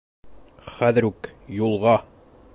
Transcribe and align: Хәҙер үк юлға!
Хәҙер 0.77 1.09
үк 1.11 1.31
юлға! 1.61 1.97